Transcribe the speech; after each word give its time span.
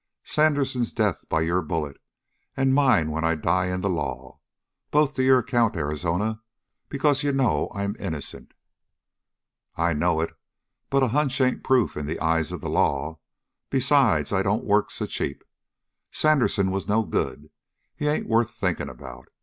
"Sandersen's 0.23 0.91
death 0.91 1.29
by 1.29 1.41
your 1.41 1.61
bullet, 1.61 2.01
and 2.57 2.73
mine 2.73 3.11
when 3.11 3.23
I 3.23 3.35
die 3.35 3.67
in 3.67 3.81
the 3.81 3.87
law. 3.91 4.39
Both 4.89 5.13
to 5.13 5.23
your 5.23 5.37
account, 5.37 5.75
Arizona, 5.75 6.41
because 6.89 7.21
you 7.21 7.31
know 7.31 7.69
I'm 7.75 7.95
innocent." 7.99 8.55
"I 9.75 9.93
know 9.93 10.19
it, 10.19 10.33
but 10.89 11.03
a 11.03 11.09
hunch 11.09 11.39
ain't 11.39 11.63
proof 11.63 11.95
in 11.95 12.07
the 12.07 12.19
eyes 12.19 12.51
of 12.51 12.61
the 12.61 12.67
law. 12.69 13.19
Besides, 13.69 14.33
I 14.33 14.41
don't 14.41 14.65
work 14.65 14.89
so 14.89 15.05
cheap. 15.05 15.43
Sandersen 16.11 16.71
was 16.71 16.87
no 16.87 17.03
good. 17.03 17.51
He 17.95 18.07
ain't 18.07 18.25
worth 18.25 18.49
thinking 18.49 18.89
about. 18.89 19.27